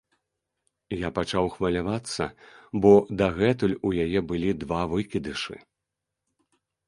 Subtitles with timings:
[0.99, 2.23] Я пачаў хвалявацца,
[2.85, 5.55] бо дагэтуль у яе былі два выкідышы.